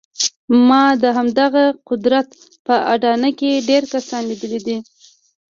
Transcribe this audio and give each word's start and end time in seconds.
ما 0.67 0.83
د 1.03 1.03
همدغه 1.17 1.63
قدرت 1.89 2.27
په 2.65 2.75
اډانه 2.93 3.29
کې 3.39 3.63
ډېر 3.69 3.83
کسان 3.93 4.21
لیدلي 4.31 4.59
دي 4.67 4.77